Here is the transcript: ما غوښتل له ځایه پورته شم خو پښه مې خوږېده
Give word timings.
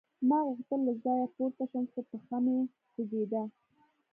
ما 0.27 0.39
غوښتل 0.47 0.79
له 0.87 0.93
ځایه 1.03 1.25
پورته 1.35 1.63
شم 1.71 1.85
خو 1.91 1.99
پښه 2.09 2.37
مې 2.45 2.57
خوږېده 2.91 3.43